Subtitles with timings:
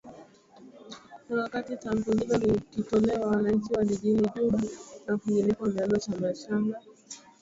[1.29, 4.61] na wakati tamko hilo likitolewa wananchi wa jijinj juba
[5.07, 6.79] na kwingineko wameanza shamrashamra